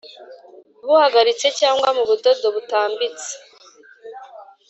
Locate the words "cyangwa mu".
1.59-2.03